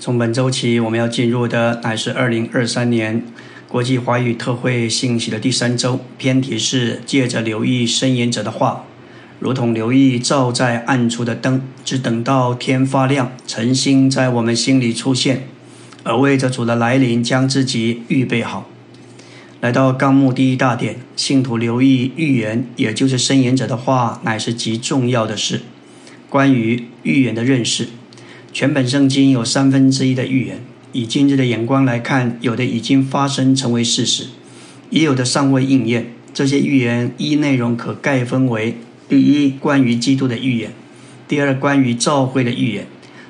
[0.00, 3.20] 从本周起，我们要进入的乃是二零二三年
[3.66, 5.98] 国际华语特会信息的第三周。
[6.16, 8.84] 偏题是借着留意申言者的话，
[9.40, 15.48] 如同留意照在暗处的灯，只等到天发亮，晨星在我们心里出现，
[16.04, 18.70] 而为着主的来临，将自己预备好。
[19.60, 25.62] 来到纲目第一大点，信徒留意预言，也就是申言者的话，乃是极重要的事。
[26.30, 27.88] 关于预言的认识。
[28.52, 30.60] 全本圣经有三分之一的预言，
[30.92, 34.28] 以今日的眼光来看，有的已经发生成为事实，
[34.90, 36.12] 也有的尚未应验。
[36.32, 38.76] 这些预言一内容可概分为：
[39.08, 40.70] 第一，关于基督的预言；
[41.28, 42.84] 第二，关于教会的预言；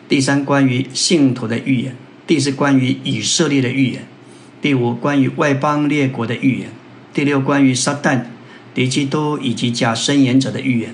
[0.08, 1.92] 第三，关于信徒的预言；
[2.26, 4.02] 第四，关于以色列的预言；
[4.62, 6.68] 第五，关于外邦列国的预言；
[7.12, 8.22] 第六，关于撒旦、
[8.74, 10.90] 敌基督以及假申言者的预言；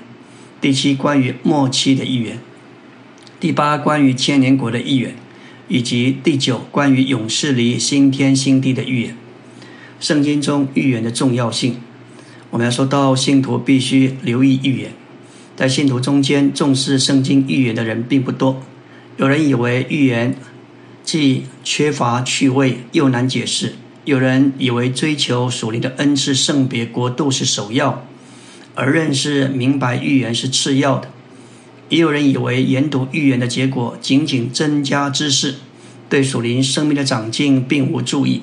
[0.59, 2.39] 第七，关于末期的预言。
[3.45, 5.13] 第八，关于千年国的预言，
[5.67, 9.15] 以及第九，关于勇士离新天新地的预言。
[9.99, 11.75] 圣经中预言的重要性，
[12.49, 14.93] 我们要说到信徒必须留意预言。
[15.55, 18.63] 在信徒中间，重视圣经预言的人并不多。
[19.17, 20.35] 有人以为预言
[21.03, 23.73] 既缺乏趣味又难解释；
[24.05, 28.07] 有人以为追求属灵的恩赐、圣别、国度是首要，
[28.73, 31.11] 而认识明白预言是次要的。
[31.89, 35.55] 也有人以为研读预言的结果仅仅增加知识，
[36.09, 38.41] 对属灵生命的长进并无注意。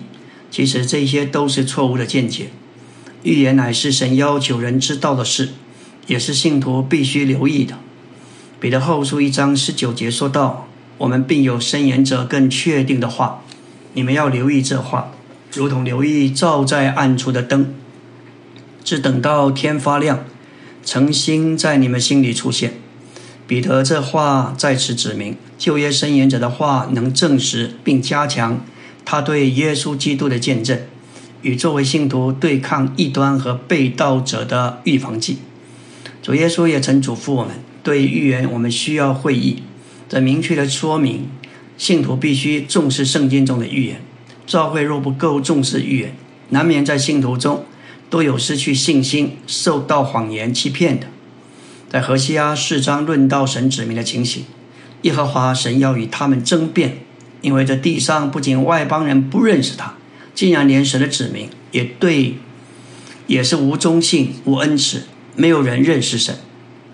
[0.51, 2.51] 其实这些都是错误的见解。
[3.23, 5.51] 预言乃是神要求人知道的事，
[6.07, 7.79] 也是信徒必须留意的。
[8.61, 13.43] 彼得后书一章十九节说道：“我们并有申言者更确定的话，
[13.95, 15.13] 你们要留意这话，
[15.55, 17.75] 如同留意照在暗处的灯，
[18.85, 20.25] 只等到天发亮，
[20.85, 22.75] 诚心在你们心里出现。”
[23.53, 28.64] 彼得这话在此指明，旧约申言者的话能证实并加强
[29.05, 30.81] 他对耶稣基督的见证，
[31.42, 35.36] 与作为信徒对抗异端和被盗者的预防剂。
[36.23, 39.62] 主耶稣也曾嘱咐我们，对预言我们需要会议，
[40.08, 41.29] 这明确的说明
[41.77, 44.01] 信徒必须重视圣经中的预言。
[44.46, 46.14] 教会若不够重视预言，
[46.48, 47.67] 难免在信徒中
[48.08, 51.08] 都有失去信心、受到谎言欺骗的。
[51.92, 54.45] 在何西阿四章论到神指明的情形，
[55.03, 57.01] 耶和华神要与他们争辩，
[57.42, 59.92] 因为这地上不仅外邦人不认识他，
[60.35, 62.36] 竟然连神的指明也对，
[63.27, 65.03] 也是无忠信、无恩慈，
[65.36, 66.36] 没有人认识神，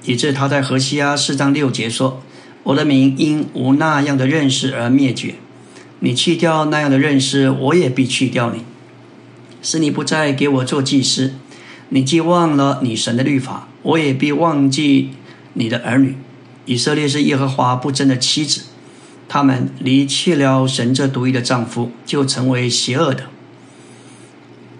[0.02, 2.20] 以致他在何西阿四章六节说
[2.64, 5.36] ：“我的名因无那样的认识而灭绝，
[6.00, 8.64] 你去掉那样的认识，我也必去掉你，
[9.62, 11.34] 使你不再给我做祭司。
[11.90, 15.10] 你既忘了你神的律法。”我也必忘记
[15.54, 16.16] 你的儿女。
[16.66, 18.62] 以色列是耶和华不争的妻子，
[19.28, 23.24] 他们离弃了神这独一的丈夫，就成为邪恶的。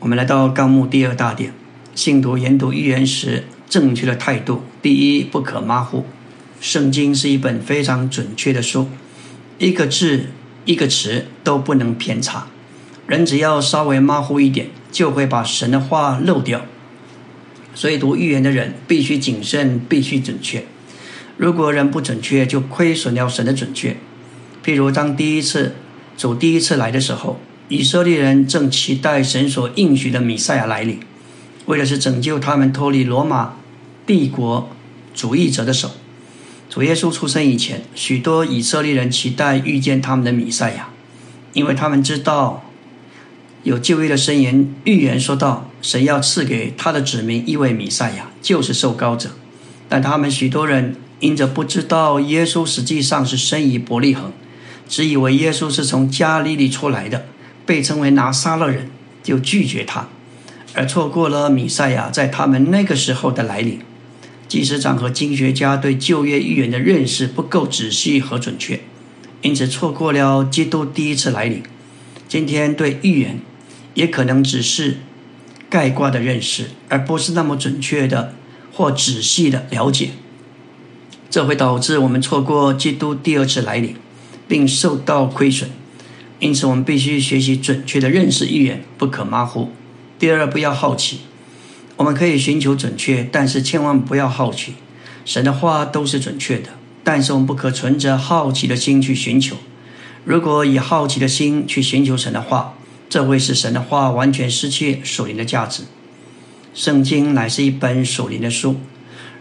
[0.01, 1.55] 我们来到纲目第二大点：
[1.95, 4.63] 信徒研读预言时正确的态度。
[4.83, 6.05] 第一，不可马虎。
[6.61, 8.89] 圣经是一本非常准确的书，
[9.59, 10.27] 一个字、
[10.65, 12.49] 一个词都不能偏差。
[13.07, 16.67] 人只要稍微马虎一点，就会把神的话漏掉。
[17.79, 20.65] 所以，读预言的人必须谨慎，必须准确。
[21.37, 23.97] 如果人不准确，就亏损了神的准确。
[24.65, 25.77] 譬如，当第一次
[26.17, 27.39] 主第一次来的时候，
[27.69, 30.99] 以色列人正期待神所应许的弥赛亚来临，
[31.67, 33.55] 为的是拯救他们脱离罗马
[34.05, 34.69] 帝国
[35.15, 35.93] 主义者的手。
[36.69, 40.89] 主耶稣出生以前，许多以色列人期待遇见他们的弥赛亚，
[41.53, 42.65] 因为他们知道。
[43.65, 49.31] 有旧约的申言预言说道：“神要赐给他的子民一位米赛亚，就是受膏者。
[49.89, 54.33] 但他们许多人因着不知道耶稣实际上是生于伯利恒，
[54.89, 57.27] 只以为耶稣是从加利利出来的，
[57.65, 58.91] 被称为拿撒勒人，
[59.23, 60.09] 就拒绝他，
[60.75, 63.81] 而错过了米赛亚在他们那个时候的来临。
[64.49, 68.81] 祭司长和经学家对旧约预言的认识不够仔细和准确，
[69.43, 71.63] 因此错过了基督第一次来临。
[72.27, 73.41] 今天对预言。”
[73.95, 74.99] 也可能只是
[75.69, 78.35] 概括的认识，而不是那么准确的
[78.73, 80.11] 或仔细的了解，
[81.29, 83.95] 这会导致我们错过基督第二次来临，
[84.47, 85.71] 并受到亏损。
[86.41, 89.73] 因此，我们必须学习准确的认识预言，不可马虎。
[90.19, 91.21] 第二，不要好奇。
[91.97, 94.75] 我们可以寻求准确，但是千万不要好奇。
[95.25, 96.71] 神的话都是准确的，
[97.03, 99.57] 但是我们不可存着好奇的心去寻求。
[100.25, 102.75] 如果以好奇的心去寻求神的话，
[103.09, 105.85] 这会使神的话完全失去属灵的价值。
[106.75, 108.77] 圣经乃是一本属灵的书。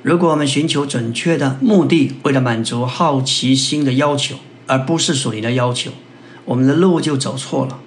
[0.03, 5.91] 如果我们寻求准确的目的，为了满足好奇心的要求，而不是属灵的要求，
[6.45, 7.79] 我们的路就走错了。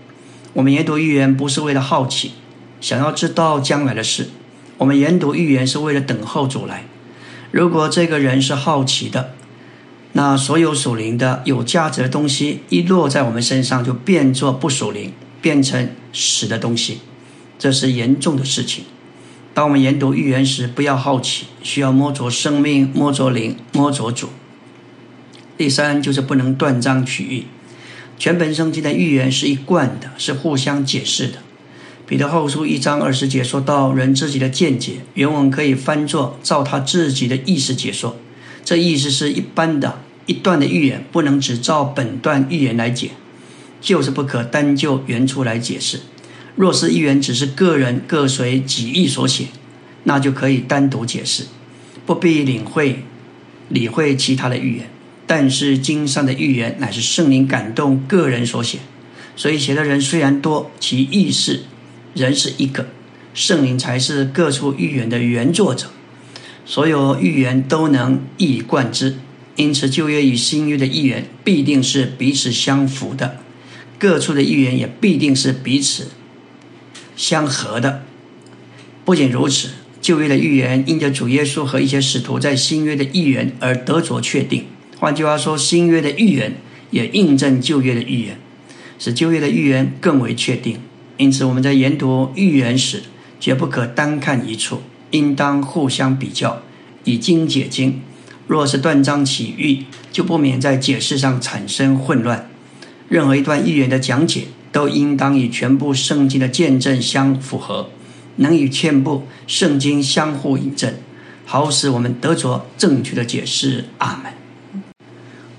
[0.52, 2.32] 我们研读预言不是为了好奇，
[2.80, 4.28] 想要知道将来的事。
[4.78, 6.84] 我们研读预言是为了等候主来。
[7.50, 9.34] 如果这个人是好奇的，
[10.12, 16.98] 那所有属灵的有价值的东西一落在我们身上，就变作不属灵，变成死的东西，
[17.58, 18.84] 这是严重的事情。
[19.52, 24.28] 当我们研读预言时，不要好奇，需要摸着生命，摸着灵，摸着主。
[25.56, 27.46] 第三就是不能断章取义。
[28.18, 31.38] 全本圣经的预言是一贯的，是互相解释的。
[32.06, 38.16] 彼得后书一章二十节说到人自己的见解，原文可以翻作照他自己的意思解说。
[38.64, 43.10] 这意思是一般的一段的预言不能只照本段预言来解，
[43.80, 46.00] 就是不可单就原初来解释。
[46.56, 49.46] 若是预言只是个人各随己意所写，
[50.04, 51.44] 那就可以单独解释，
[52.04, 53.04] 不必领会
[53.68, 54.90] 理会其他的预言。
[55.26, 58.78] 但是经上的预言乃是圣灵感动个人所写，
[59.36, 61.60] 所以写的人虽然多，其意思
[62.14, 62.88] 仍是一个，
[63.32, 65.86] 圣灵才是各处预言的原作者。
[66.66, 69.16] 所有预言都能一以贯之，
[69.54, 73.38] 因此旧约与新约的预言必定是彼此相符的，
[74.00, 76.08] 各处的预言也必定是彼此
[77.14, 78.02] 相合的。
[79.04, 79.68] 不仅如此，
[80.00, 84.64] 旧约的预言因着主耶稣和一些使徒在新约的预言而得着确定。
[84.98, 86.54] 换句话说，新约的预言
[86.90, 88.38] 也印证旧约的预言，
[88.98, 90.78] 使旧约的预言更为确定。
[91.18, 93.02] 因此，我们在研读预言时，
[93.38, 94.80] 绝不可单看一处，
[95.10, 96.62] 应当互相比较，
[97.04, 98.00] 以经解经。
[98.46, 102.49] 若是断章取义，就不免在解释上产生混乱。
[103.10, 107.90] 任何一段预言的讲解，都应当与全部圣经的见证相符合，
[108.36, 110.94] 能与全部圣经相互印证，
[111.44, 113.86] 好使我们得着正确的解释。
[113.98, 114.32] 阿门。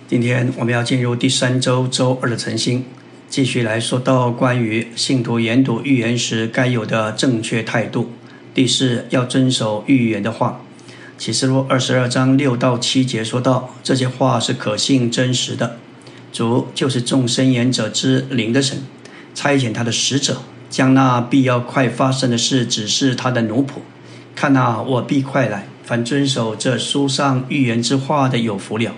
[0.07, 2.85] 今天我们要进入第三周周二的晨星，
[3.27, 8.11] 继续来说到关于信徒研读预言时该有的正确态度。
[8.53, 10.61] 第四，要遵守预言的话。
[11.17, 15.77] 启示录二十二章六到七节说到，这些话是可信真实的。
[16.31, 18.77] 主就是众生言者之灵的神，
[19.35, 23.81] 差遣他的使者，将那必要快发生的事指示他的奴仆。
[24.33, 25.67] 看哪，我必快来。
[25.83, 28.93] 凡遵守这书上预言之话的，有福了。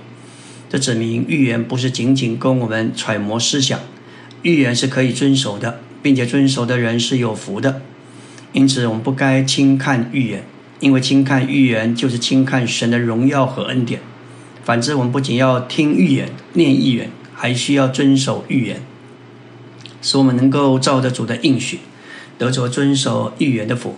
[0.70, 3.80] 这指明预言不是仅仅供我们揣摩思想，
[4.44, 7.82] 预言是可以遵守的，并且遵守的人是有福的。
[8.52, 10.44] 因此，我们不该轻看预言，
[10.80, 14.00] 因为轻看预言就是轻看神的荣耀和恩典。
[14.64, 18.82] 反之，我们不仅要听预言、念预言，还需要遵守预言，
[20.02, 21.80] 使我们能够照着主的应许，
[22.38, 23.96] 得着遵守预言的福。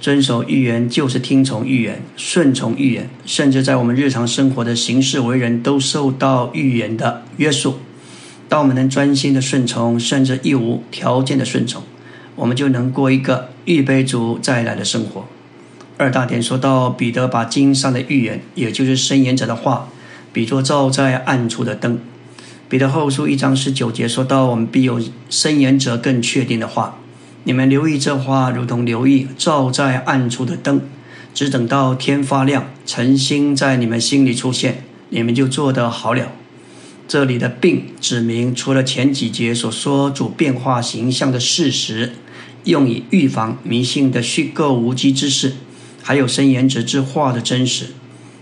[0.00, 7.80] 遵守预言就是听从预言、顺从预言，甚至在我们日常生活的行事为人，都受到预言的约束。
[8.48, 11.82] 当我们能专心的顺从，甚至义无条件的顺从，
[12.34, 15.26] 我们就能过一个预备主再来的生活。
[15.98, 19.88] 二大点说到，彼得把经上的预言，也就是申言者的话，
[20.32, 22.00] 比作照在暗处的灯。
[22.70, 27.00] 彼得后书一章十九节说到，我们必有申言者更确定的话。
[27.42, 30.80] 你们留意这话，如同留意照在暗处的灯，
[31.34, 36.30] 只等到天发亮，晨星在你们心里出现，你们就做得好了。
[37.08, 42.12] 这里的病指明，除了前几节所说主变化形象的事实，
[42.62, 45.54] 用以预防迷信的虚构无稽之事，
[46.04, 47.86] 还有深言者之话的真实，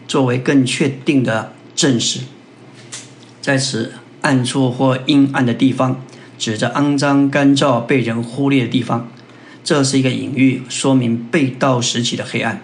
[0.07, 2.21] 作为更确定的证实。
[3.41, 3.93] 在此
[4.29, 6.01] 暗处或阴暗的地方。
[6.39, 9.09] 指着肮脏、干燥、被人忽略的地方，
[9.65, 12.63] 这是一个隐喻，说明被盗时期的黑暗。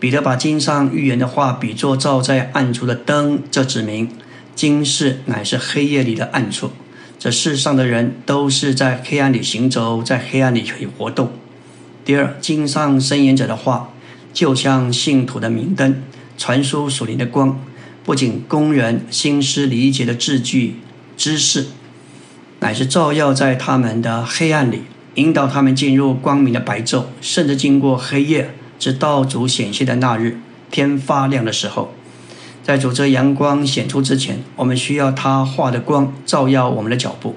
[0.00, 4.10] 彼得把经上预言的话比作照在暗处的灯，这指明
[4.56, 6.72] 今世乃是黑夜里的暗处。
[7.20, 11.30] 这世上的人都是在黑暗里行走，在黑暗里可以活动。
[12.04, 13.90] 第二，经上申言者的话，
[14.32, 16.02] 就像信徒的明灯，
[16.36, 17.60] 传输属灵的光，
[18.08, 20.76] 不仅工人心思理解的字句、
[21.14, 21.66] 知识。
[22.60, 24.84] 乃是照耀在他们的黑暗里，
[25.16, 30.38] 引导他们进入光明的白昼，甚至经过黑夜，直到主显现的那日，
[30.70, 31.92] 天发亮的时候。
[32.62, 37.36] 在主这阳光显出之前，我们需要他画的光照耀我们的脚步。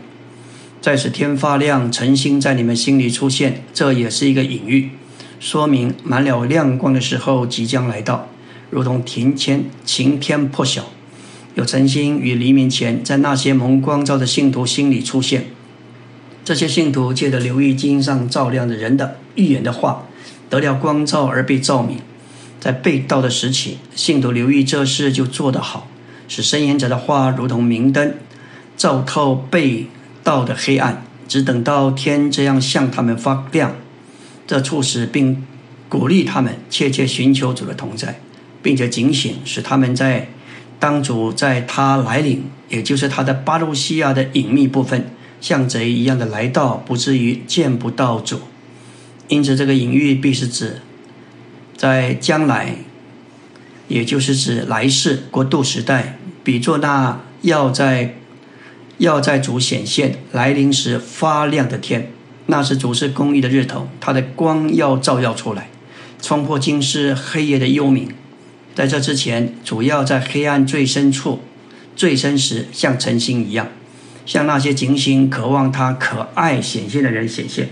[0.79, 4.91] 在此天发亮，晨星在你们心里出现，这也是一个隐喻，
[5.37, 8.29] 说明满了亮光的时候即将来到，
[8.71, 10.85] 如同庭前晴天破晓。
[11.53, 15.45] 有晨星与黎明前，在那些蒙光照的信徒心里出现。
[16.43, 20.07] 这些信徒借着留意经上照亮的人的预言的话，
[20.49, 21.97] 得了光照而被照明。
[22.59, 25.87] 在被盗的时期，信徒留意这事就做得好，
[26.27, 28.13] 使申言者的话如同明灯，
[28.77, 29.87] 照透被
[30.23, 33.75] 盗的黑暗，只等到天这样向他们发亮，
[34.45, 35.43] 这促使并
[35.89, 38.19] 鼓励他们切切寻求主的同在，
[38.61, 40.29] 并且警醒，使他们在
[40.79, 48.41] 当主在他来临，也就是他的巴路西亚的隐秘部分，像贼一样的来到，不至于见不到主。
[49.27, 50.81] 因此，这个隐喻必是指
[51.77, 52.75] 在将来，
[53.87, 58.15] 也就是指来世国度时代，比作那要在
[58.97, 62.11] 要在主显现来临时发亮的天，
[62.47, 65.69] 那是主是公义的日头，它的光要照耀出来，
[66.21, 68.07] 冲破今世黑夜的幽冥。
[68.73, 71.41] 在这之前，主要在黑暗最深处、
[71.95, 73.67] 最深时，像晨星一样，
[74.25, 77.69] 向那些警醒、渴望他可爱显现的人显现。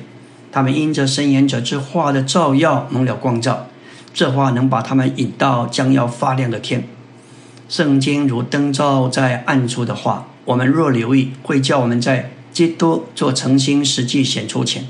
[0.52, 3.68] 他们因着伸言者之话的照耀蒙了光照，
[4.14, 6.84] 这话能把他们引到将要发亮的天。
[7.70, 14.88] 圣经如灯照在暗处的话，我们若留意，会叫我们在基督做诚心实际显出前，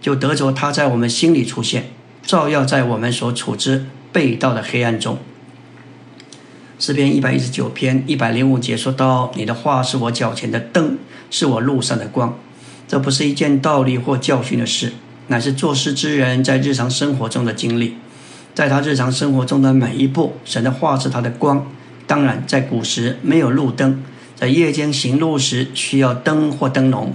[0.00, 1.90] 就得着他在我们心里出现，
[2.22, 5.16] 照耀在我们所处之被盗的黑暗中。
[6.78, 10.98] 诗篇一百一十九篇一百零五节说到：“你的话是我脚前的灯，
[11.30, 12.38] 是我路上的光。”
[12.86, 14.92] 这不是一件道理或教训的事，
[15.28, 17.96] 乃是做事之人在日常生活中的经历。
[18.54, 21.66] 在他日常生活中的每一步，神的话是他的光。
[22.06, 24.02] 当然，在古时没有路灯，
[24.34, 27.14] 在夜间行路时需要灯或灯笼，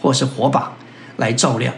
[0.00, 0.72] 或是火把
[1.18, 1.74] 来照亮。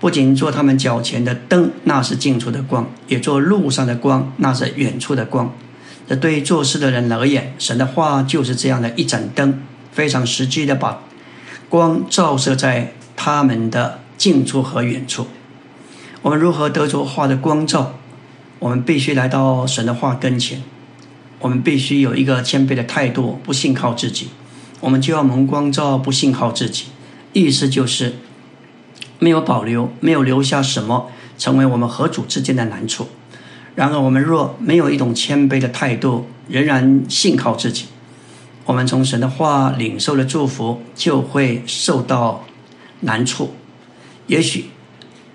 [0.00, 5.52] 不仅做他们脚前的灯，那是近处的光；也做路上的光，那是远处的光。
[6.08, 9.60] 这对做事的人而言，神的话就是这样的一盏灯，
[9.92, 11.02] 非常实际的把。
[11.68, 15.26] 光照射在他们的近处和远处。
[16.22, 17.96] 我们如何得着话的光照？
[18.58, 20.62] 我们必须来到神的话跟前。
[21.40, 24.28] 我们必须有一个谦卑的态度，不信靠自己。
[24.80, 26.86] 我们就要蒙光照，不信靠自己。
[27.34, 28.14] 意思就是
[29.18, 33.08] 没有保留，没有留下什么，成为我们和主之间的难处。
[33.78, 37.84] 然而，我们若没有一种谦卑的态度，仍然信靠自己。
[38.64, 42.44] 我们从神的话领受了祝福，就会受到
[43.02, 43.54] 难处。
[44.26, 44.70] 也许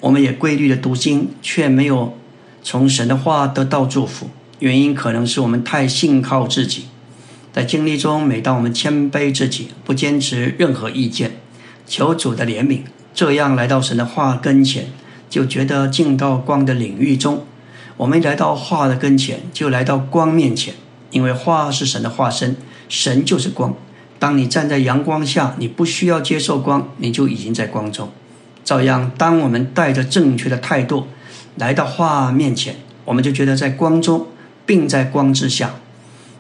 [0.02, 2.18] 我们也规律的读经，却没有
[2.62, 4.30] 从神的话得到祝福。
[4.60, 6.88] 原因可能是我们太信靠自己。
[7.54, 11.38] 在经历中，每当我们谦卑自己，不坚持任何意见，
[11.88, 12.82] 求主的怜悯，
[13.14, 14.88] 这样来到神的话跟前，
[15.30, 17.46] 就觉得进到光的领域中。
[17.98, 20.74] 我们来到话的跟前，就来到光面前，
[21.12, 22.56] 因为话是神的化身。
[22.90, 23.74] 神就是光。
[24.20, 28.10] 当你站在阳光下，你不需要接受光，你就已经在光中。
[28.64, 31.08] 照样，当我们带着正确的态度
[31.58, 34.28] 来到画面前，我们就觉得在光中，
[34.66, 35.76] 并在光之下。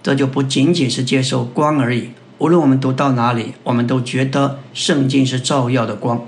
[0.01, 2.09] 这就不仅仅是接受光而已。
[2.39, 6.25] 无论我们读到哪里，我们都觉得圣经是照耀的光。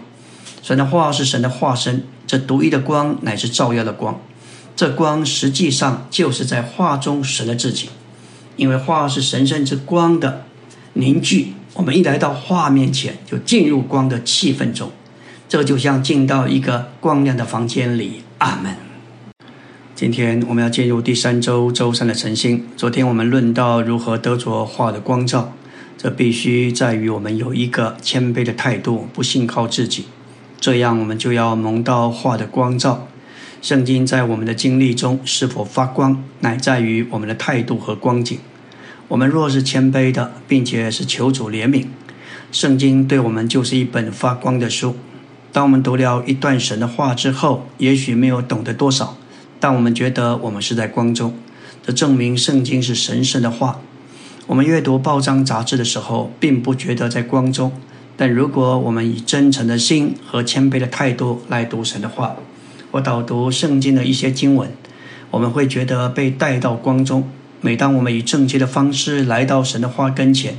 [0.62, 4.20] 神的话是神的化身，这独一的光乃是照耀的光。
[4.75, 7.89] 这光实际上就是在画中神的自己。
[8.58, 10.46] 因为画是神圣之光的
[10.94, 14.91] 凝聚，我们一来到画面前，就进入光的气氛中，
[15.50, 18.24] 这就像进到一个光亮的房间里。
[18.38, 18.75] 阿门。
[19.94, 22.65] 今天我们要进入第三周周三的晨星。
[22.75, 25.53] 昨天我们论到如何得着画的光照，
[25.98, 30.05] 这必须在于我们有一个谦卑的态度，不信靠自己，
[30.60, 33.08] 这样我们就要蒙到画的光照。
[33.65, 38.38] 圣经在我们的经历中是否发光，乃在于我们的态度和光景。
[39.07, 41.88] 我们若是谦卑的，并且是求主怜悯，
[42.51, 44.95] 圣经对我们就是一本发光的书。
[45.51, 49.17] 当我们读了一段神的话之后，也许没有懂得多少，
[49.60, 51.34] 但我们觉得我们是在光中，
[51.84, 53.79] 这证明圣经是神圣的话。
[54.45, 57.72] 我们阅读报章杂志的时候，并不觉得在光中，
[58.15, 62.36] 但如果我们以真诚的心和谦卑的态度来读神的话，
[62.96, 64.72] 或导读圣经的一些经文，
[65.30, 67.30] 我们会觉得被带到光中。
[67.60, 70.56] 每当我们以正确的方式来到神的话跟前，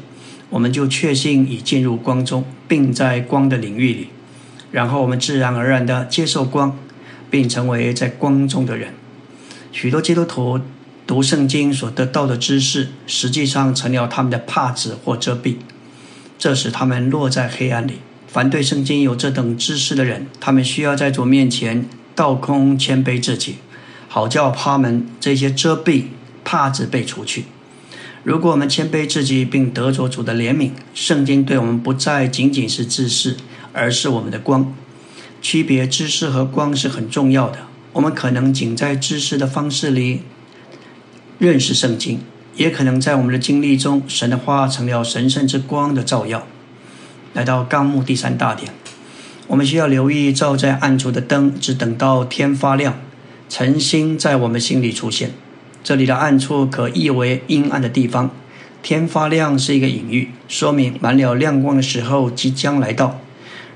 [0.51, 4.09] 我们就确信已进入光中，并在光的领域里。
[4.71, 6.77] 然后我们自然而然地接受光，
[7.31, 8.93] 并成为在光中的人。
[9.73, 10.61] 许多基督徒
[11.07, 15.55] 读圣经所得到的知识，实际上成了他们的帕子或遮蔽，
[16.39, 17.95] 这使他们落在黑暗里。
[18.27, 21.87] 凡对圣经有这等知识的人，他们需要在主面前。
[22.17, 23.57] 倒空谦卑自己，
[24.09, 26.07] 好叫他们这些遮蔽
[26.43, 27.45] 帕子被除去。
[28.25, 33.37] 如果我们谦卑自己，并得着主的怜悯，圣经对我们不再仅仅是知识，
[33.73, 34.75] 而是我们的光。
[35.41, 37.59] 区别知识和光是很重要的。
[37.93, 40.23] 我们可能仅在知识的方式里
[41.39, 42.21] 认识圣经，
[42.57, 46.47] 也可能在我们的经历中，神的话成了神圣之光的照耀。
[47.33, 48.73] 来到纲目第三大点，
[49.49, 52.99] 我们需要留意照在暗处的灯，只等到天发亮，
[53.49, 55.31] 晨星在我们心里出现。
[55.85, 58.31] 这里的暗处可译为阴暗的地方。
[58.83, 63.21] 天发亮是一个隐喻，说明满了亮光的时候即将来到，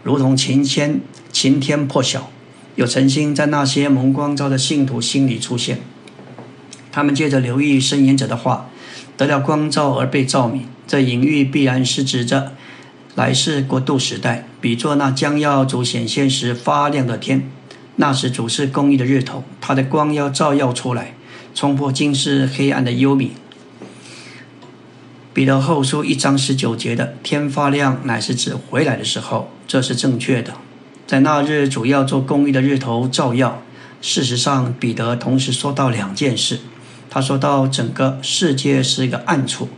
[0.02, 1.00] 如同晴天
[1.32, 2.30] 晴天破晓，
[2.74, 5.80] 有晨星在那些蒙光照的信徒心里出现。
[6.92, 8.68] 他们借着留意圣言者的话，
[9.16, 10.66] 得了光照而被照明。
[10.86, 12.52] 这隐喻必然是指着
[13.14, 17.50] 来世国度时代，比作那将要主显现时发亮的天。
[17.96, 21.14] 那时主是公义的日头，他的光要照耀出来，
[21.54, 23.30] 冲破今世黑暗的幽冥。
[25.34, 30.54] 彼得后书一章十九节的“天发亮”乃是指回来的时候，这是正确的。
[31.06, 33.62] 在那日，主要做公益的日头照耀。
[34.00, 36.60] 事实上，彼得同时说到两件事。
[37.10, 39.68] 他说到整个世界是一个暗处，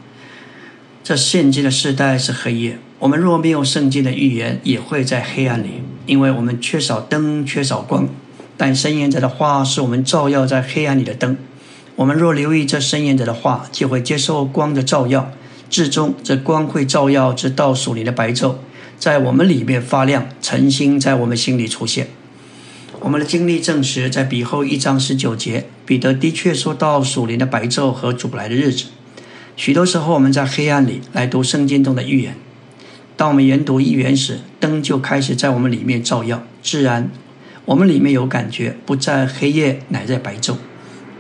[1.02, 2.78] 这现今的时代是黑夜。
[3.02, 8.08] 我们若没有圣经的预言，也会在黑暗里，因为我们缺少灯，缺少光。
[8.56, 11.36] 但申言者的话是我们照耀在黑暗里的灯。
[11.96, 15.32] 我们若留意这申言者的话，就会接受光的照耀。
[15.68, 18.54] 至终，这光会照耀直到属灵的白昼，
[18.96, 22.06] 在我们里面发亮，晨星在我们心里出现。
[23.00, 28.84] 我们的经历证实，在彼后一章十九节，彼得的确说到属灵的白昼和主来的日子。
[29.56, 32.36] 许多时候，我们在黑暗里来读圣经中的预言，
[33.16, 37.10] 当我们研读一元时，灯就开始在我们里面照耀，自然
[37.64, 40.56] 我们里面有感觉，不在黑夜，乃在白昼，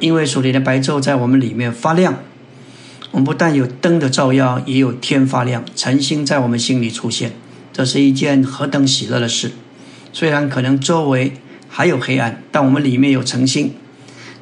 [0.00, 2.18] 因为属灵的白昼在我们里面发亮。
[3.12, 7.32] 我们不但有灯的照耀，也有天发亮，晨星在我们心里出现，
[7.72, 9.52] 这是一件何等喜乐的事！
[10.14, 11.34] 虽然可能周围
[11.68, 13.74] 还有黑暗，但我们里面有晨星。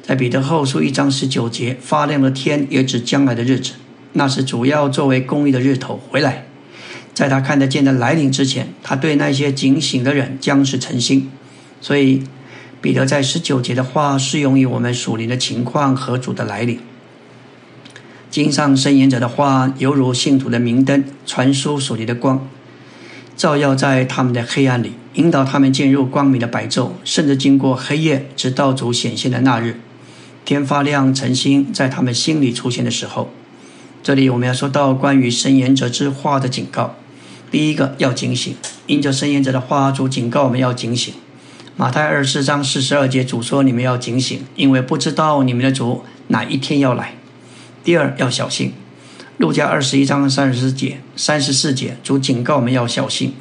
[0.01, 3.73] 在彼得后书一章十九节，发亮的天也指将来的日子，
[4.13, 6.45] 那是主要作为公义的日头回来。
[7.13, 11.29] 在他看得见的来临之前，他对那些警醒的人将是晨星。
[11.81, 12.23] 所以，
[12.81, 16.79] 彼得在十九节的话适用于我们属灵的情况和主的来临。
[18.29, 22.47] 经上申言者的话，犹如信徒的明灯，传输属灵的光，
[23.35, 29.81] 照耀在他们的黑暗里，引导他们进入光明的白昼，甚至经过黑夜，直到主显现的那日，
[30.45, 33.29] 天发亮，晨星在他们心里出现的时候。
[34.01, 36.95] 这里我们要说到关于申言者之话的警告。
[37.51, 38.55] 第一个要警醒，
[38.87, 41.13] 因着圣言者的话，主警告我们要警醒。
[41.75, 47.15] 马太二十四章四十二节，主说：“你们要警醒，因为不知道你们的主哪一天要来。”
[47.83, 48.71] 第二要小心，
[49.37, 53.33] 路加二十一章三十四节，三十四节主警告我们要小心，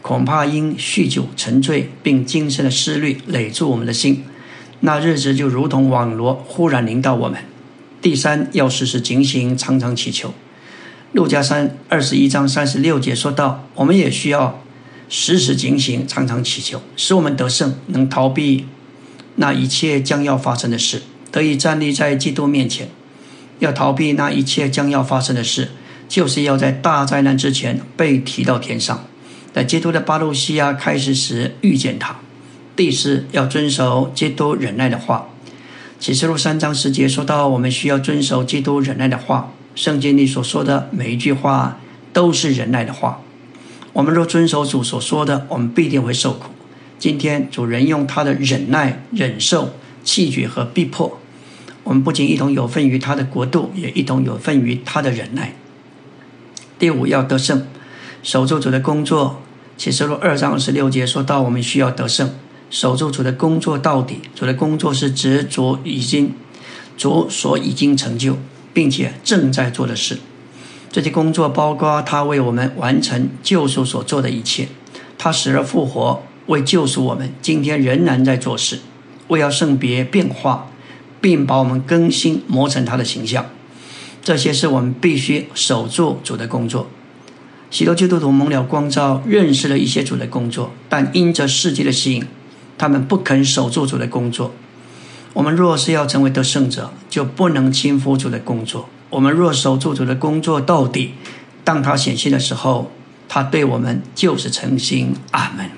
[0.00, 4.24] 恐怕因酗酒沉醉，并精神的思虑累住我们的心，
[4.80, 7.40] 那日子就如同网罗忽然临到我们。
[8.00, 10.32] 第三要时时警醒，常常祈求。
[11.16, 14.62] 路加三二十一章三十六节说到，我们也需要
[15.08, 18.66] 时时警醒，常常祈求，使我们得胜，能逃避
[19.36, 21.00] 那一切将要发生的事，
[21.32, 22.90] 得以站立在基督面前。
[23.60, 25.70] 要逃避那一切将要发生的事，
[26.06, 29.06] 就是要在大灾难之前被提到天上，
[29.54, 32.16] 在基督的巴路西亚开始时遇见他。
[32.76, 35.28] 第四，要遵守基督忍耐的话。
[35.98, 39.54] 启示录三章十节说到，我们需要遵守基督忍耐的话。
[39.76, 41.78] 圣经里所说的每一句话
[42.12, 43.20] 都是忍耐的话。
[43.92, 46.50] 我们若遵守主所说的，我们必定会受苦。
[46.98, 51.18] 今天主人用他的忍耐忍受气绝和逼迫。
[51.84, 55.54] 我们不仅一同有份于他的国度，也一同有份于他的忍耐。
[56.78, 57.66] 第五，要得胜，
[58.22, 59.42] 守住主的工作。
[59.76, 62.30] 启示录二章二十六节说到，我们需要得胜，
[62.70, 64.20] 守住主的工作到底。
[64.34, 66.32] 主的工作是指主已经
[66.96, 68.38] 主所已经成就，
[68.76, 70.18] 并且正在做的事。
[70.92, 74.68] 这些工作包括他为我们完成救赎所做的一切。
[75.16, 78.80] 他死而复活，为救赎我们，今天仍然在做事，
[79.28, 80.68] 为要圣别变化。
[81.18, 83.46] 并把我们更新磨成他的形象，
[84.22, 86.88] 这些是我们必须守住主的工作。
[87.70, 92.24] 许多基督徒蒙了光照，认识了一些主的工作，但因着世界的吸引，
[92.78, 94.52] 他们不肯守住主的工作。
[95.36, 98.88] 我们若是要成为得胜者，就不能轻忽主的工作。
[99.10, 101.12] 我们若守住主的工作到底，
[101.62, 102.90] 当他显现的时候，
[103.28, 105.14] 他对我们就是诚心。
[105.32, 105.70] 阿门。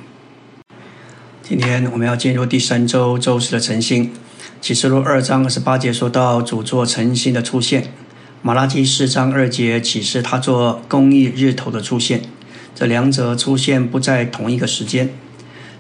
[1.43, 4.13] 今天我们要进入第三周周四的晨星。
[4.61, 7.93] 启示录二章二十八节说到主作诚心的出现，
[8.43, 12.23] 马拉基四章二节启示他做公义日头的出现，
[12.77, 15.11] 这两者出现不在同一个时间。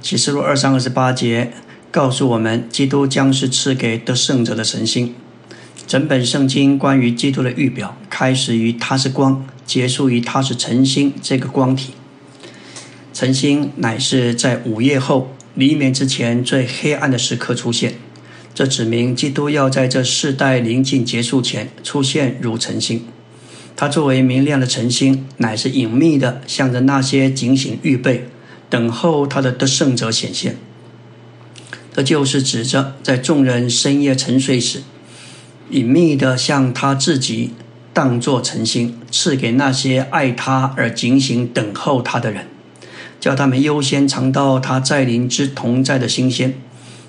[0.02, 1.52] 启示录二章二十八节
[1.90, 5.14] 告诉我们，基督将是赐给得胜者的神星。
[5.86, 11.94] 整本圣经关于基督的预表，开始于他是光，结束于他是晨星这个光体。
[13.14, 17.94] 晨星乃是在午夜后黎明之前最黑暗的时刻出现，
[18.54, 23.02] 这指明基督要在这世代临近结束前出现如晨星。
[23.74, 28.28] 他作为明亮的晨星，乃是隐秘的，向着那些警醒预备、
[28.68, 30.56] 等候他的得胜者显现。
[31.98, 34.82] 这就是指着在众人深夜沉睡时，
[35.70, 37.54] 隐秘的向他自己
[37.92, 42.46] 当作晨星，赐给那些爱他而警醒等候他的人。
[43.18, 46.54] 叫他们优先尝到他在临之同在的新鲜，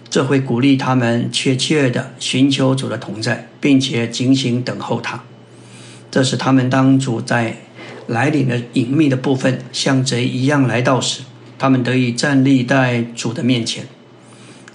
[0.09, 5.23] 这会鼓励他们确切的寻求主的同在，并且警醒等候他。
[6.09, 7.57] 这是他们当主在
[8.07, 11.21] 来临的隐秘的部分像贼一样来到时，
[11.59, 13.85] 他们得以站立在主的面前。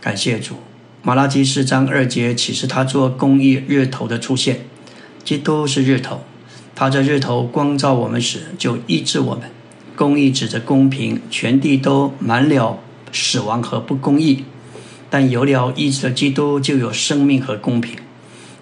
[0.04, 0.56] 感谢主，
[1.02, 4.66] 马拉基四章二节启示他做公义日头的出现。
[5.24, 6.20] 基督是日头，
[6.74, 9.44] 他在日头光照我们时就医治我们。
[9.96, 12.78] 公义指着公平，全地都满了
[13.12, 14.44] 死亡和不公义，
[15.08, 17.96] 但有了医治的基督，就有生命和公平。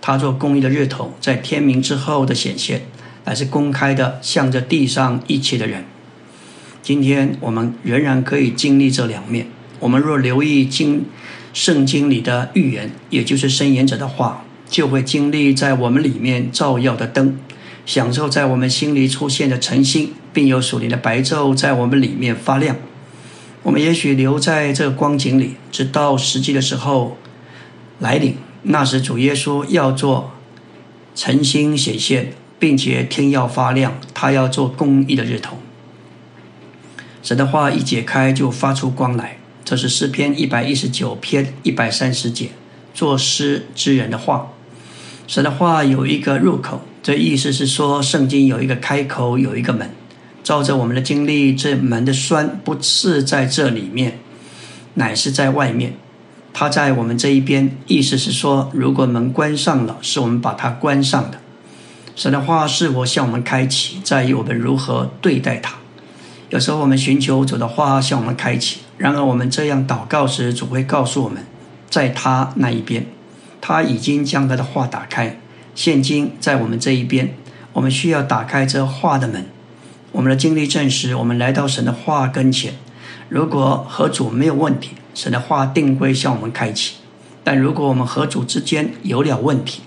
[0.01, 2.83] 他做公义的日头，在天明之后的显现，
[3.25, 5.85] 乃是公开的，向着地上一切的人。
[6.85, 9.49] 今天我们仍然可以经历这两面。
[9.83, 11.07] 我们若留意经
[11.53, 17.37] 圣经里的预言，也就是申言者的话，就会经历在我们里面照耀的灯。
[17.85, 22.77] 享受在我们心里出现的晨星，并有属灵的白昼在我们里面发亮。
[23.65, 27.19] 我们也许留在这光景里，直到实际的时候
[27.99, 28.37] 来临。
[28.63, 30.31] 那时主耶稣要做
[31.17, 35.59] 晨星显现，并且天要发亮，他要做公义的日头。
[37.21, 39.39] 神的话一解开，就发出光来。
[39.65, 42.51] 这是诗篇一百一十九篇一百三十节，
[42.93, 44.49] 作诗之人的话。
[45.27, 46.83] 神的话有一个入口。
[47.03, 49.91] 这意思是说，圣经有一个开口，有一个门。
[50.45, 54.19] 照着我们的经历，这门的栓不是在这里面，
[54.95, 55.95] 乃是在外面。
[56.53, 57.77] 它在我们这一边。
[57.87, 61.41] 意思是说，如果门关上了，是我们把它关上的。
[62.15, 65.82] 神的话是否向我们开启，在于我们如何对待它。
[66.53, 71.47] 有时候我们寻求主的话向我们开启，然而我们这样祷告时，主会告诉我们，
[71.89, 73.07] 在他那一边，
[73.63, 75.41] 他已经将他的话打开。
[75.75, 77.35] 现今在我们这一边，
[77.73, 79.47] 我们需要打开这话的门。
[80.11, 82.75] 我们的经历证实，我们来到神的话跟前。
[83.31, 86.97] 如果和主没有问题，神的话定会向我们开启；
[87.43, 89.81] 但如果我们和主之间有了问题，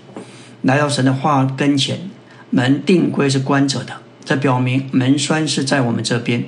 [0.62, 2.10] 来到神的话跟前，
[2.50, 3.98] 门定规是关着的。
[4.24, 6.42] 这表明门栓是在我们这边。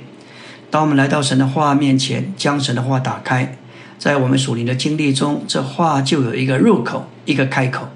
[0.71, 3.57] 当我们来到神的话面前，将神的话打开，
[3.97, 7.89] 在我们属灵的经历中，这话就有一个入口，一个开口。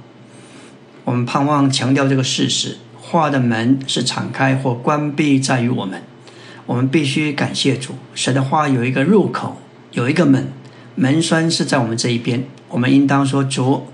[1.04, 6.02] 我们盼望强调这个事实：话的门是敞开或关闭，在于我们。
[6.66, 9.58] 我们必须感谢主，神的话有一个入口，
[9.92, 10.48] 有一个门，
[10.96, 12.46] 门栓是在我们这一边。
[12.70, 13.88] 我们应当说：“主，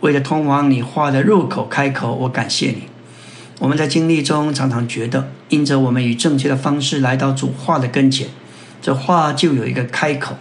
[0.00, 2.82] 为了通往你话的入口开口，我感谢你。”
[3.60, 8.26] 我们在经历中常常觉得，因着我们以正确的方式来到主话的跟前，
[8.80, 10.34] 这话就有一个开口。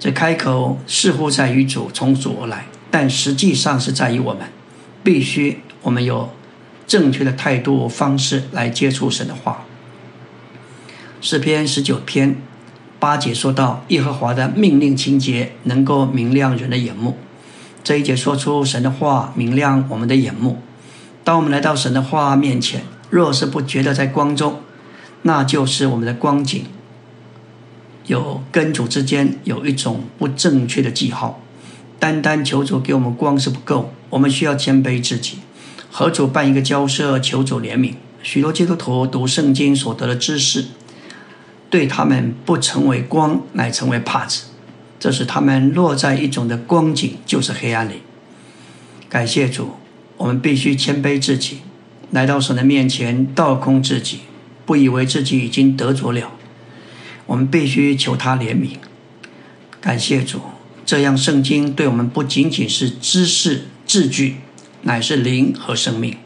[0.00, 4.46] 这开口似乎在于主从主而来，但实际上是在于我们。
[5.04, 6.30] 必须我们有
[6.86, 9.64] 正确的态度方式来接触神的话。
[11.20, 12.36] 诗篇十九篇
[12.98, 17.18] 八节说到，耶和华的命令情节能够明亮人的眼目。
[17.84, 20.62] 这一节说出神的话明亮我们的眼目。
[21.24, 24.60] 当我们来到神的话面前，若是不觉得在光中，
[25.22, 26.64] 那就是我们的光景
[28.06, 31.40] 有跟主之间有一种不正确的记号。
[31.98, 33.92] 单单求主给我们光是不够。
[34.10, 35.38] 我们需要谦卑自己，
[35.90, 37.94] 和主办一个交涉，求主怜悯。
[38.22, 40.66] 许多基督徒读圣经所得的知识，
[41.70, 44.42] 对他们不成为光，乃成为帕子，
[45.00, 48.02] 这使他们落在一种的光景，就是黑暗里。
[49.08, 49.70] 感谢主，
[50.16, 51.58] 我们必须谦卑自己，
[52.10, 54.20] 来到神的面前，倒空自己，
[54.64, 56.32] 不以为自己已经得着了。
[57.26, 58.76] 我们必须求他怜悯。
[59.80, 60.40] 感谢主，
[60.84, 63.64] 这样圣经对我们不仅仅是知识。
[63.84, 64.36] 字句
[64.82, 66.16] 乃是灵和生命。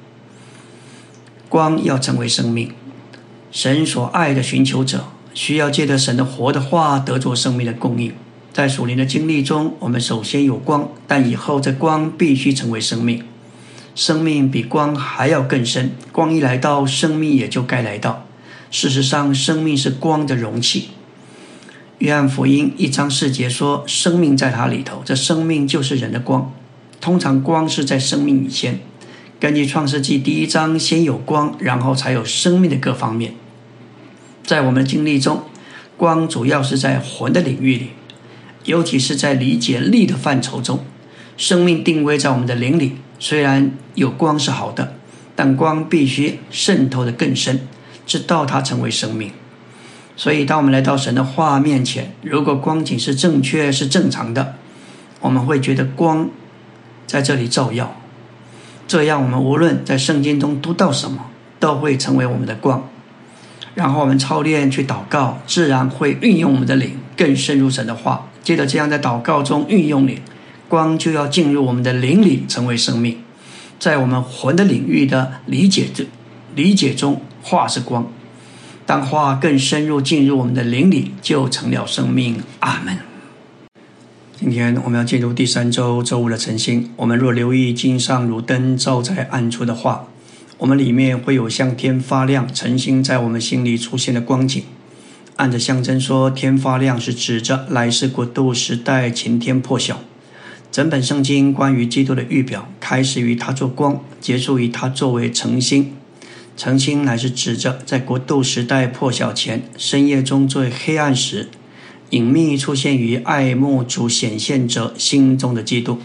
[1.49, 2.71] 光要成为生命，
[3.51, 8.13] 神所爱的寻求者需要借着神的活的话得着生命的供应。
[8.53, 13.25] 在属灵的经历中，我们首先有光，但以后这光必须成为生命。
[13.97, 18.27] 生命比光还要更深，光一来到，生命也就该来到。
[18.71, 20.91] 事实上，生命是光的容器。
[21.99, 26.53] 约翰福音一章四节说：“生命在它里头，这生命就是人的光。”
[27.01, 28.81] 通常光是在生命以前。
[29.41, 33.33] 根据创世纪第一章，先有光，然后才有生命的各方面。
[34.45, 35.43] 在我们的经历中，
[35.97, 37.89] 光主要是在魂的领域里，
[38.65, 40.85] 尤其是在理解力的范畴中。
[41.39, 44.95] 生命定位在我们的灵里，虽然有光是好的，
[45.35, 47.61] 但光必须渗透的更深，
[48.07, 49.31] 直到它成为生命。
[50.17, 54.55] 所以，当我们来到神的话面前，如果光景是正确、是正常的，
[55.21, 56.31] 我们会觉得光
[57.07, 57.95] 在这里照耀。
[58.89, 61.27] 这样，我们无论在圣经中读到什么，
[61.61, 62.89] 都会成为我们的光。
[63.75, 68.29] 然后，我们操练去祷告，自然会运用我们的灵更深入神的话。
[68.43, 70.19] 接着，这样在祷告中运用灵，
[70.69, 73.19] 光就要进入我们的灵里，成为生命。
[73.79, 76.07] 在我们魂的领域的理解中，
[76.55, 78.11] 理解中，化是光。
[78.85, 82.41] 当化更深入进入我们的灵里，就成了生命。
[82.61, 82.99] 阿门。
[84.39, 86.91] 今天我们要进入第三周周五的晨星。
[86.97, 90.09] 我们若留意经上如灯照在暗处的话，
[90.59, 94.63] 我们里面会有向天发亮、晨星在我们心里出现的光景。
[95.37, 100.01] 按着象征说，天发亮是指着来世国度时代晴天破晓。
[100.71, 105.93] 整本圣经关于基督的预表，开始于他做光，结束于他作为晨星。
[106.57, 111.49] 澄清乃是指着在国度时代破晓前，深夜中最黑暗时，
[112.11, 115.99] 隐秘出现于爱慕主显现者心中的基督。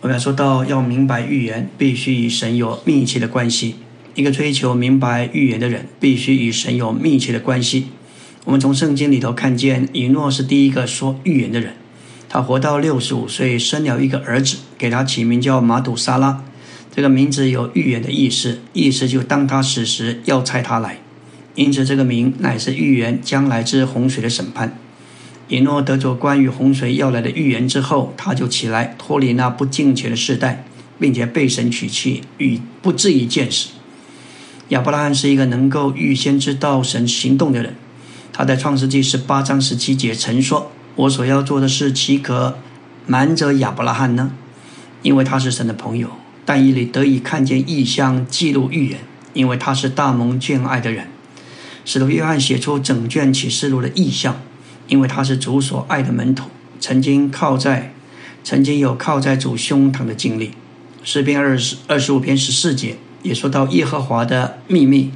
[0.00, 3.76] 我们要说到，要明白预言，必须与神有密切的关系。
[4.14, 7.86] 一个追求明白预言的人，必须与神有密切的关系。
[8.44, 11.74] 我们从圣经里头看见，以诺是第一个说预言的人。
[12.34, 16.42] 他活到六十五岁，生了一个儿子，给他起名叫马杜沙拉。
[16.92, 20.98] 这个名字有预言的意思，意思就当他死时要拆他来，
[21.54, 24.76] 因此这个名乃是预言将来之洪水的审判。
[25.46, 30.64] 以诺得着关于洪水要来的预言之后，他就起来脱离那不敬虔的世代，
[30.98, 33.68] 并且被神取气，与不至于见死。
[34.70, 37.76] 亚伯拉罕是一个能够预先知道神行动的人，
[38.32, 42.58] 他在创世纪十八章十七节曾说：“我所要做的事，岂可
[43.06, 44.32] 瞒着亚伯拉罕呢？
[45.02, 46.10] 因为他是神的朋友。”
[46.46, 49.00] 但以理得以看见异象，记录预言，
[49.32, 51.06] 因为他是大蒙眷爱的人。
[51.86, 54.42] 使徒约翰写出整卷启示录的意象，
[54.86, 57.94] 因为他是主所爱的门徒，曾经靠在，
[58.42, 60.50] 曾经有靠在主胸膛的经历。
[61.02, 65.12] 诗篇二十二十五篇十四节也说到耶和华的秘密，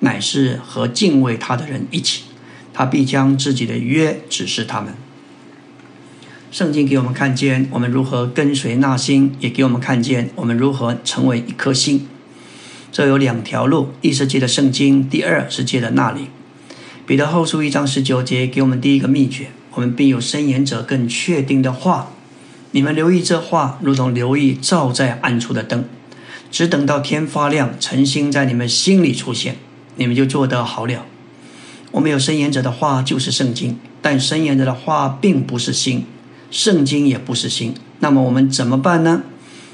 [0.00, 2.24] 乃是和敬畏他的人一起，
[2.74, 4.92] 他必将自己的约指示他们。
[6.50, 12.06] 圣经给我们看见我们如何跟随那星，也给我们看见我们如何成为一颗星。
[12.90, 16.28] 这有两条路：一是借的圣经，第二是借的那里。
[17.04, 22.10] 彼得后书一章十九节给我们第一个秘诀：我们并有伸言者更确定的话。
[22.70, 25.84] 你们留意这话，如同留意照在暗处的灯，
[26.50, 29.56] 只等到天发亮，晨星在你们心里出现，
[29.96, 31.04] 你们就做得好了。
[31.92, 36.06] 我们有伸言者的话就是圣经，但伸言者的话并不是心。
[36.50, 39.22] 圣经也不是心，那么我们怎么办呢？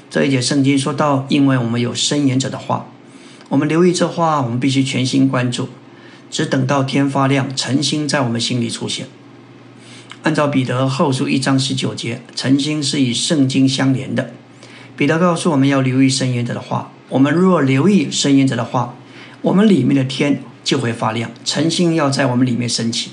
[0.09, 2.87] 这一节圣经说到，因为我们有申言者的话，
[3.49, 5.69] 我们留意这话，我们必须全心关注，
[6.29, 9.07] 只等到天发亮，晨星在我们心里出现。
[10.23, 14.31] 按照彼得后书一章十九节，晨星是与圣经相连的。
[14.95, 18.95] 彼得告诉我们要留意申言者的话，我们若留意申言者的话，
[19.41, 23.11] 我们里面的天就会发亮，晨星要在我们里面升起。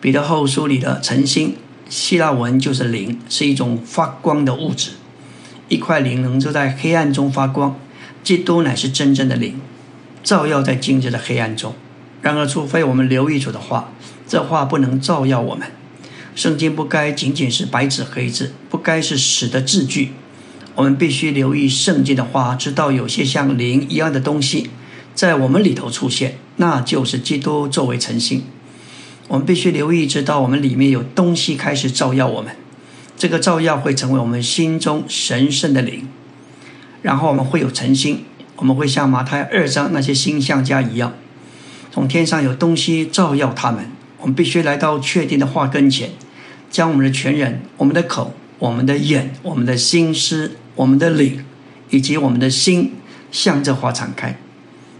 [0.00, 1.56] 彼得后书里的晨星。
[1.88, 4.90] 希腊文就是灵，是一种发光的物质。
[5.68, 7.78] 一块灵能够在黑暗中发光，
[8.22, 9.60] 基督乃是真正的灵，
[10.22, 11.74] 照耀在今日的黑暗中。
[12.22, 13.92] 然而，除非我们留意主的话，
[14.26, 15.68] 这话不能照耀我们。
[16.34, 20.12] 圣经不该仅仅是白纸黑字，不该是死的字句。
[20.74, 24.70] 我们必须留意圣经的话，直到有些像灵一样的东西
[25.14, 28.44] 在我们里头出现，那就是基督作为诚信。
[29.28, 32.54] 我们必须留意，直到我们里面有东西开始照耀我们，
[33.16, 36.08] 这个照耀会成为我们心中神圣的灵，
[37.02, 38.24] 然后我们会有诚心，
[38.56, 41.14] 我们会像马太二章那些星象家一样，
[41.92, 43.90] 从天上有东西照耀他们。
[44.20, 46.10] 我们必须来到确定的话跟前，
[46.70, 51.44] 将我们的全人、我们的口、我们的眼、我们的心思、我们的灵
[51.90, 52.94] 以及我们的心
[53.30, 54.38] 向这话敞开，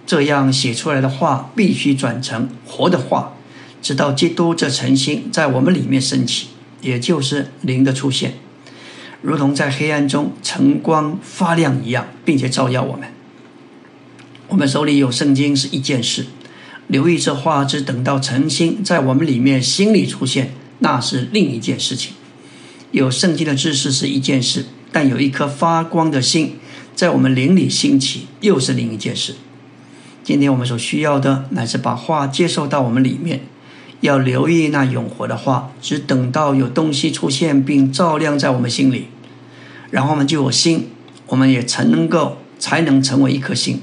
[0.04, 3.35] 这样写出来的话必须转成活的话。
[3.80, 6.48] 直到基督这晨星在我们里面升起，
[6.80, 8.34] 也就是灵的出现，
[9.22, 13.08] 如同在黑暗中晨光发亮一样，并且照耀我们。
[14.48, 16.26] 我们手里有圣经是一件事，
[16.86, 22.14] 留意这话，只等到晨星在我们里面心里出现，那是另一件事情。
[22.92, 26.58] 有圣经的知识是一件事，但有一颗发光的心
[26.94, 29.34] 在我们灵里兴起，又是另一件事。
[30.22, 33.42] 今天我们所需要的，乃是把话接受到我们里面，
[34.00, 39.08] 要留意那永活的话，只等到有东西出现并照亮在我们心里，
[39.90, 40.88] 然后我们就有心，
[41.26, 43.80] 我们也才能够才能成为一颗心。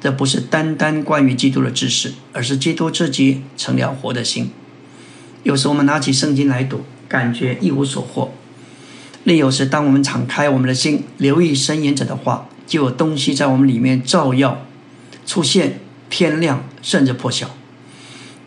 [0.00, 4.50] 这不是单单关于基督的知识，而是基督自己成了活的心。
[5.42, 8.30] 有时我们拿起圣经来读，感觉一无所获；
[9.24, 14.64] 另有时，当我们敞开我们的心，留意申言者的话，就有东西在我们里面照耀。
[15.26, 17.50] 出现天亮，甚至破晓。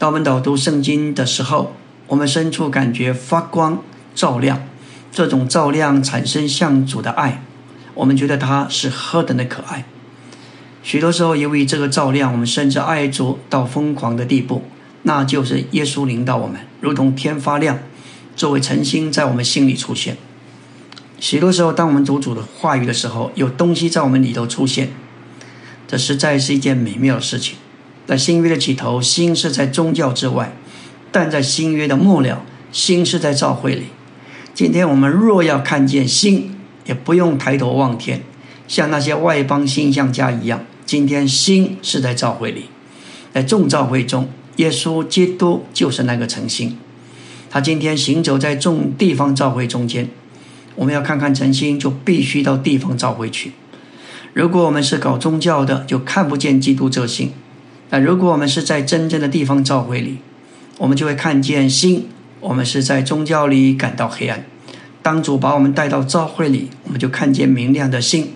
[0.01, 1.75] 当我们导读圣经的时候，
[2.07, 3.83] 我们深处感觉发光
[4.15, 4.63] 照亮，
[5.11, 7.43] 这种照亮产生向主的爱，
[7.93, 9.85] 我们觉得他是何等的可爱。
[10.81, 14.63] 许多时候，由于这个照亮，我们甚至爱主到疯狂的地步，
[15.03, 17.77] 那就是耶稣领导我们，如同天发亮，
[18.35, 20.17] 作为晨星在我们心里出现。
[21.19, 24.89] 许多时候，当我们读主的话语的时候，有东西在我们里头出现。
[25.87, 27.57] 这实在是一件美妙的事情。
[28.11, 30.47] 在新约的起头，心是在宗教之外；
[31.13, 33.85] 但在新约的末了，心是在教会里。
[34.53, 38.21] 今天我们若要看见心，也不用抬头望天，
[38.67, 40.65] 像那些外邦星象家一样。
[40.85, 42.65] 今天心是在教会里，
[43.33, 46.77] 在众教会中，耶稣基督就是那个诚心。
[47.49, 50.09] 他今天行走在众地方教会中间。
[50.75, 53.53] 我们要看看诚心，就必须到地方教会去。
[54.33, 57.29] 如果我们是搞宗教的，就看不见基督这心；
[57.91, 60.19] 但如果我们是在真正的地方召会里，
[60.77, 62.07] 我们就会看见心。
[62.39, 64.45] 我们是在宗教里感到黑暗，
[65.01, 68.31] 当主把我们带到召会里，我们就看见明亮的心。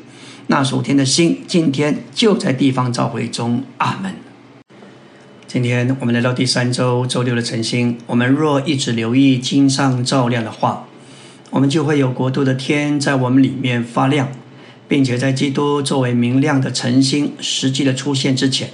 [0.48, 3.64] 那属天的心，今天就在地方召会中。
[3.78, 4.14] 阿门。
[5.48, 10.86] 今天我们来到第三周周六的晨星，我们若一直留意经上照亮的话，
[11.52, 14.28] 我们就会有国度的天在我们里面发亮。
[14.88, 18.70] 并且在基督作为明亮的晨星实际的出现之前，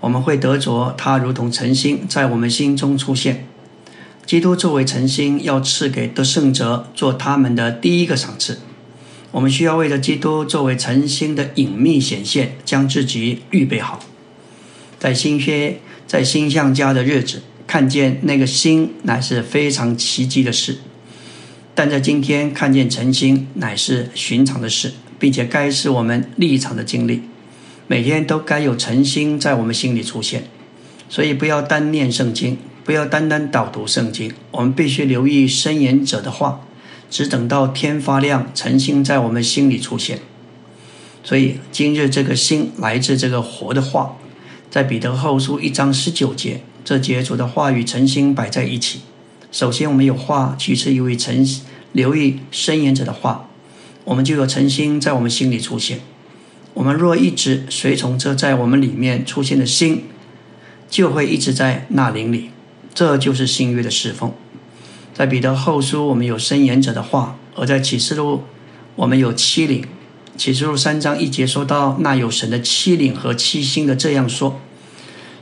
[0.00, 3.46] 我们会得着他如同晨星在我们心中出现。
[4.24, 8.60] 基督作为晨星要赐给得胜者做他们的第一个赏赐。
[9.30, 14.00] 我们需要为了基督作为晨星的隐秘显现，将自己预备好。
[14.98, 20.74] 在新约在星象家的日子，看见那个星乃是非常奇迹的事；
[21.74, 24.92] 但在今天看见晨星乃是寻常的事。
[25.20, 27.22] 并且该是我们立场的经历，
[27.88, 30.44] 每天都该有诚心在我们心里出现。
[31.08, 36.60] 所以不要单念圣经，不要单单导读圣经，我们必须留意申言者的话，
[37.10, 40.20] 只等到天发亮，诚心在我们心里出现。
[41.24, 44.16] 所以今日这个心来自这个活的话，
[44.70, 49.00] 在彼得后书一章十九节，这节主的话与诚心摆在一起。
[49.50, 51.42] 首先我们有话，其次一位诚
[51.92, 53.48] 留意申言者的话。
[54.04, 56.00] 我们就有诚心在我们心里出现。
[56.78, 60.04] 我们若一直随从这在我们里面出现的心，
[60.88, 62.50] 就会一直在那灵里。
[62.94, 64.32] 这就是新约的侍奉。
[65.12, 68.44] 在彼得后书，我们有申言者的话；而在启示录，
[68.94, 69.84] 我们有七灵。
[70.36, 74.60] 启示录三章一节说到，那有神的七灵和七星的这样说：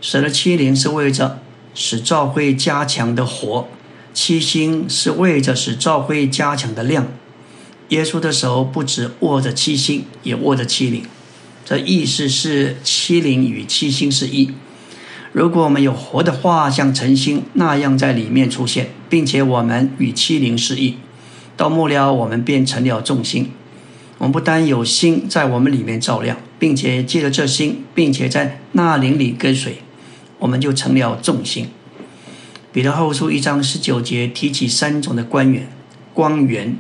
[0.01, 1.43] 神的七灵是为着
[1.75, 3.69] 使教会加强的活，
[4.15, 7.07] 七星是为着使教会加强的亮。
[7.91, 11.05] 耶稣的手不止握着七星，也握着七灵。
[11.67, 14.53] 这意思是七灵与七星是一。
[15.33, 20.95] 如果我们有活的话，像晨星那样在里面出现，并且我们与七灵是一，
[21.57, 23.51] 到末了我们变成了众星。
[24.19, 29.79] 我们不单有星在我们里面照亮，并且借着这星，并且在那灵里跟随，
[30.39, 31.69] 我们就成了众星。
[32.73, 35.69] 彼得后书一章十九节提起三种的光源，
[36.15, 36.79] 光源。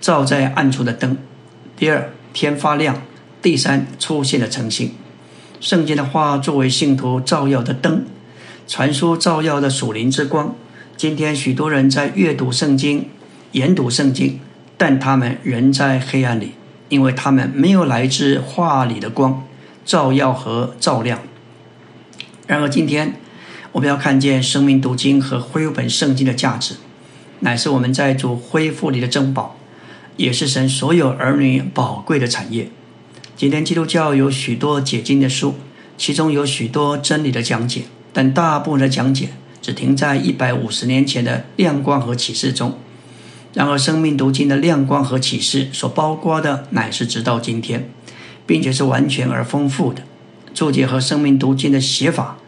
[0.00, 1.16] 照在暗处的灯，
[1.76, 3.02] 第二天发亮，
[3.42, 4.94] 第三出现了诚信。
[5.60, 8.04] 圣经的话作为信徒照耀的灯，
[8.68, 10.54] 传输照耀的属灵之光。
[10.96, 13.08] 今天许多人在阅读圣经、
[13.50, 14.38] 研读圣经，
[14.76, 16.52] 但他们仍在黑暗里，
[16.88, 19.44] 因为他们没有来自话里的光
[19.84, 21.18] 照耀和照亮。
[22.46, 23.14] 然而今天
[23.72, 26.76] 我们要看见生命读经和恢复本圣经的价值，
[27.40, 29.56] 乃是我们在主恢复里的珍宝。
[30.18, 32.70] 也是神所有儿女宝贵的产业。
[33.34, 35.56] 今天基督教有许多解经的书，
[35.98, 39.30] 其中有许多真理的讲解，但大部分的讲解
[39.60, 42.78] 只停在一百五十年前的亮光和启示中。
[43.54, 47.90] 然而，生命读经的亮光和启示所包括的乃是直到今天，
[48.46, 50.02] 并且是完全而丰富的。
[50.54, 52.38] 注解和生命读经的写法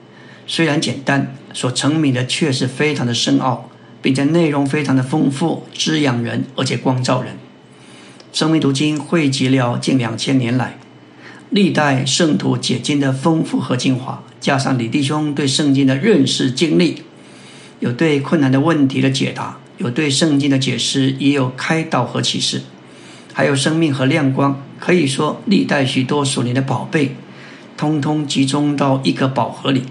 [0.46, 3.68] 虽然简单，所成名的却是非常的深奥，
[4.00, 7.36] 并且内容非常的丰富，滋养人，而且光照人。
[8.34, 10.76] 生命读经汇集了近两千年来
[11.50, 17.02] 历代圣徒解经的丰富和精华，加上李弟兄对圣经的认识经历，
[17.78, 22.62] 有对困难的问题的解答，有对圣经的解释，也有开导和启示，
[23.32, 24.60] 还有生命和亮光。
[24.80, 27.14] 可以说，历代许多属灵的宝贝，
[27.76, 29.84] 通通集中到一个宝盒里。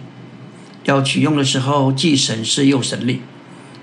[0.83, 3.21] 要取用的时候，既省事又省力。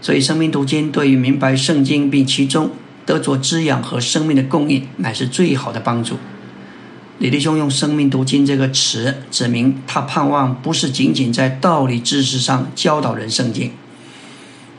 [0.02, 2.72] 所以，生命读经对于明白圣经并其中
[3.06, 6.16] 得着滋养和生命的供应，乃是最好的帮助。
[7.18, 13.72] 李弟兄用“生命读经”这个词，指明他盼望不是仅仅在道理知识上教导人圣经，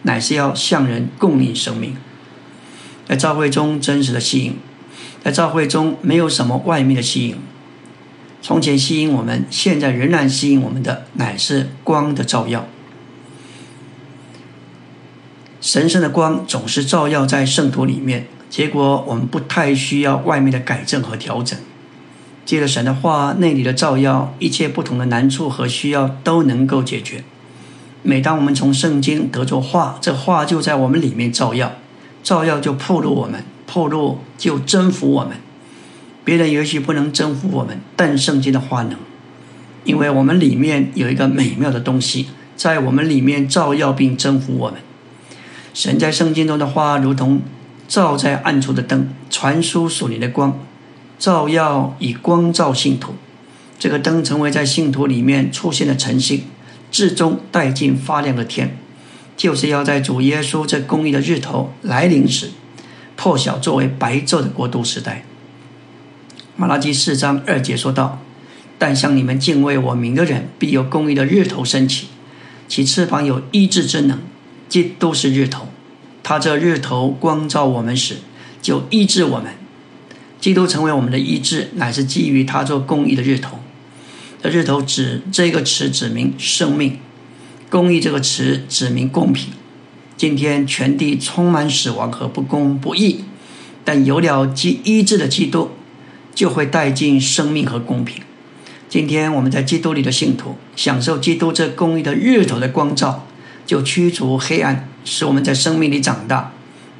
[0.02, 1.96] 乃是要向人供应生命。
[3.08, 4.56] 在教会中真实的吸引，
[5.24, 7.36] 在教会中没有什么外面的吸引。
[8.42, 12.68] 从前吸引我们，现在仍然吸引我们的，乃是光的照耀。
[15.62, 21.57] 神圣的光总是照耀在圣徒里面，结果我们不太需要外面的改正和调整。
[22.43, 27.24] 借着神的话，内里的照耀，一切不同的难处和需要都能够解决。
[28.01, 31.74] 每当我们从圣经得着话，这话就在我们里面照耀，
[32.24, 35.38] 照耀就破入我们，破入就征服我们。
[36.26, 38.95] 别人也许不能征服我们，但圣经的话能，
[39.84, 44.80] 因为我们里面有一个美妙的东西，在我们里面照耀并征服我们。
[45.74, 47.42] 神在圣经中的话，如同
[47.88, 50.60] 照在暗处的灯，传输属灵的光。
[51.18, 53.14] 照耀以光照信徒，
[53.78, 56.46] 这个灯成为在信徒里面出现的晨星，
[56.90, 58.76] 至终带进发亮的天，
[59.38, 62.50] 就是要在主耶稣这公义的日头来临时，
[63.16, 65.24] 破晓作为白昼的国度时代。
[66.56, 68.20] 马拉基四章二节说道
[68.80, 72.08] ：“但向你们敬畏我名的人，必有公义的日头升起，
[72.68, 74.20] 其翅膀有医治之能，
[74.72, 75.68] 基督是日头，
[76.24, 78.20] 他这日头光照我们时，
[78.62, 79.52] 就医治我们。”
[80.40, 83.60] 基督成为我们的医治，乃是基于他做公义的日头。
[84.42, 87.00] 这日头指这个词指明生命，
[87.70, 89.50] 公义这个词指明公平。
[90.16, 93.26] 今天全地充满死亡和不公不义，
[93.84, 95.72] 但有了基医治的基督，
[96.34, 98.24] 就会带进生命和公平。
[98.88, 103.28] 今天我们在基督里的信徒，享受基督这公义的日头的光照，
[103.66, 106.51] 就驱除黑暗，使我们在生命里长大，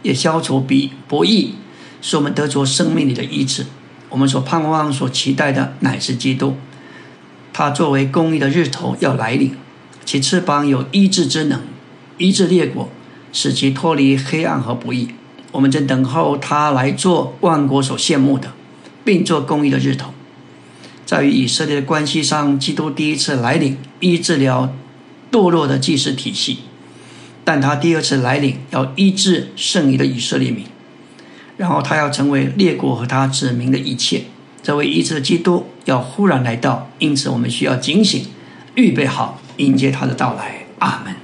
[0.04, 1.56] 也消除比不义。
[2.04, 3.68] 使我们得着生命里的医治。
[4.10, 6.58] 我们所盼望、所期待的乃是基督。
[7.54, 9.56] 他作为公义的日头要来临，
[10.04, 11.62] 其翅膀有医治之能，
[12.18, 12.90] 医治列国，
[13.32, 15.10] 使其脱离黑暗和不义。
[15.52, 18.52] 我们正等候他来做万国所羡慕的，
[19.06, 20.12] 并做公义的日头。
[21.06, 24.74] 在与以色列的关系上，基督第一次来临医治了
[25.32, 26.60] 堕落的祭祀体系，
[27.44, 30.66] 但他第二次来临要医治剩余的以色列民。
[31.58, 34.24] 然后他要成为列国和他指明的一切，
[34.64, 38.26] 这位医治的基督要忽然来到，因此我们需要警醒，
[38.76, 40.66] 预备好迎接他的到来。
[40.80, 41.16] 阿门。